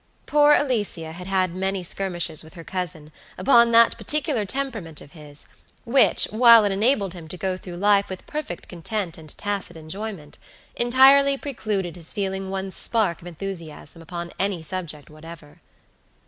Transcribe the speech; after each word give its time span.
Poor 0.25 0.53
Alicia 0.53 1.11
had 1.11 1.27
had 1.27 1.53
many 1.53 1.83
skirmishes 1.83 2.43
with 2.43 2.55
her 2.55 2.63
cousin 2.63 3.11
upon 3.37 3.69
that 3.69 3.95
particular 3.99 4.45
temperament 4.45 4.99
of 4.99 5.11
his, 5.11 5.47
which, 5.85 6.23
while 6.31 6.65
it 6.65 6.71
enabled 6.71 7.13
him 7.13 7.27
to 7.27 7.37
go 7.37 7.55
through 7.55 7.75
life 7.77 8.09
with 8.09 8.25
perfect 8.25 8.67
content 8.67 9.15
and 9.19 9.37
tacit 9.37 9.77
enjoyment, 9.77 10.39
entirely 10.75 11.37
precluded 11.37 11.95
his 11.95 12.13
feeling 12.13 12.49
one 12.49 12.71
spark 12.71 13.21
of 13.21 13.27
enthusiasm 13.27 14.01
upon 14.01 14.31
any 14.39 14.63
subject 14.63 15.07
whatever. 15.07 15.61